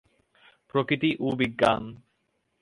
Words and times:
প্রকৃতি 0.69 1.09
ও 1.19 1.27
বিজ্ঞান! 1.39 1.83